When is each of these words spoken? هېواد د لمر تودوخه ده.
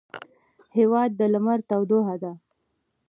هېواد 0.77 1.11
د 1.19 1.21
لمر 1.33 1.59
تودوخه 1.69 2.15
ده. 2.23 2.31